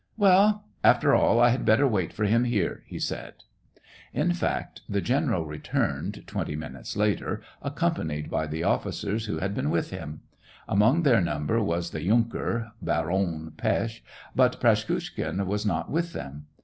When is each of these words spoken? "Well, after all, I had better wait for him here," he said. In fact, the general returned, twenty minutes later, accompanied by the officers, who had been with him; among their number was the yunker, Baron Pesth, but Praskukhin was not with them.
"Well, 0.27 0.65
after 0.83 1.13
all, 1.13 1.39
I 1.39 1.49
had 1.49 1.63
better 1.63 1.87
wait 1.87 2.11
for 2.11 2.23
him 2.23 2.43
here," 2.43 2.81
he 2.87 2.97
said. 2.97 3.43
In 4.13 4.33
fact, 4.33 4.81
the 4.89 4.99
general 4.99 5.45
returned, 5.45 6.23
twenty 6.25 6.55
minutes 6.55 6.97
later, 6.97 7.43
accompanied 7.61 8.27
by 8.27 8.47
the 8.47 8.63
officers, 8.63 9.25
who 9.27 9.37
had 9.37 9.53
been 9.53 9.69
with 9.69 9.91
him; 9.91 10.21
among 10.67 11.03
their 11.03 11.21
number 11.21 11.61
was 11.61 11.91
the 11.91 12.01
yunker, 12.01 12.71
Baron 12.81 13.51
Pesth, 13.57 14.01
but 14.35 14.59
Praskukhin 14.59 15.45
was 15.45 15.67
not 15.67 15.91
with 15.91 16.13
them. 16.13 16.47